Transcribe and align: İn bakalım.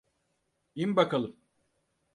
İn 0.75 0.95
bakalım. 0.95 1.35